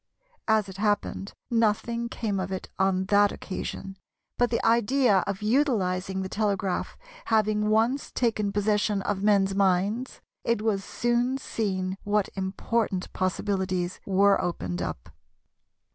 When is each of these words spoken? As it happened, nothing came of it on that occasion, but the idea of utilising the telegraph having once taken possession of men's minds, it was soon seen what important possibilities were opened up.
As 0.47 0.67
it 0.67 0.77
happened, 0.77 1.33
nothing 1.51 2.09
came 2.09 2.39
of 2.39 2.51
it 2.51 2.69
on 2.79 3.05
that 3.13 3.31
occasion, 3.31 3.99
but 4.35 4.49
the 4.49 4.65
idea 4.65 5.19
of 5.27 5.43
utilising 5.43 6.23
the 6.23 6.27
telegraph 6.27 6.97
having 7.25 7.69
once 7.69 8.11
taken 8.11 8.51
possession 8.51 9.03
of 9.03 9.21
men's 9.21 9.53
minds, 9.53 10.19
it 10.43 10.63
was 10.63 10.83
soon 10.83 11.37
seen 11.37 11.99
what 12.03 12.29
important 12.33 13.13
possibilities 13.13 13.99
were 14.07 14.41
opened 14.41 14.81
up. 14.81 15.09